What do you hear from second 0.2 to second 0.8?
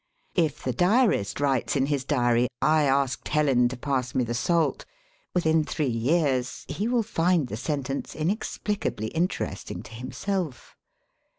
If the